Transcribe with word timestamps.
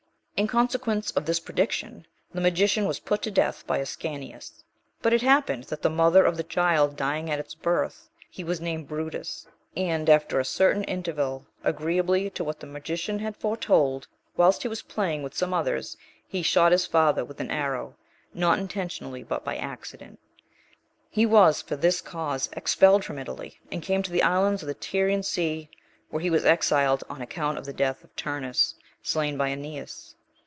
(2) 0.37 0.45
In 0.45 0.47
consequence 0.47 1.11
of 1.11 1.27
this 1.27 1.39
prediction, 1.39 2.07
the 2.33 2.41
magician 2.41 2.87
was 2.87 2.99
put 2.99 3.21
to 3.21 3.29
death 3.29 3.63
by 3.67 3.77
Ascanius; 3.77 4.63
but 4.99 5.13
it 5.13 5.21
happened 5.21 5.65
that 5.65 5.83
the 5.83 5.89
mother 5.91 6.25
of 6.25 6.35
the 6.35 6.41
child 6.43 6.95
dying 6.97 7.29
at 7.29 7.37
its 7.37 7.53
birth, 7.53 8.09
he 8.27 8.43
was 8.43 8.59
named 8.59 8.87
Brutus; 8.87 9.45
ad 9.77 10.09
after 10.09 10.39
a 10.39 10.43
certain 10.43 10.83
interval, 10.85 11.45
agreeably 11.63 12.27
to 12.31 12.43
what 12.43 12.59
the 12.59 12.65
magician 12.65 13.19
had 13.19 13.37
foretold, 13.37 14.07
whilst 14.35 14.63
he 14.63 14.67
was 14.67 14.81
playing 14.81 15.21
with 15.21 15.35
some 15.35 15.53
others 15.53 15.95
he 16.27 16.41
shot 16.41 16.71
his 16.71 16.87
father 16.87 17.23
with 17.23 17.39
an 17.39 17.51
arrow, 17.51 17.93
not 18.33 18.57
intentionally 18.57 19.21
but 19.21 19.45
by 19.45 19.55
accident. 19.57 20.17
(3) 20.39 20.41
He 21.11 21.25
was, 21.27 21.61
for 21.61 21.75
this 21.75 22.01
cause, 22.01 22.49
expelled 22.53 23.05
from 23.05 23.19
Italy, 23.19 23.59
and 23.71 23.83
came 23.83 24.01
to 24.01 24.11
the 24.11 24.23
islands 24.23 24.63
of 24.63 24.67
the 24.67 24.73
Tyrrhene 24.73 25.21
sea, 25.21 25.69
when 26.09 26.23
he 26.23 26.31
was 26.31 26.45
exiled 26.45 27.03
on 27.11 27.21
account 27.21 27.59
of 27.59 27.65
the 27.67 27.73
death 27.73 28.03
of 28.03 28.15
Turnus, 28.15 28.73
slain 29.03 29.37
by 29.37 29.49
Aeneas. 29.49 30.15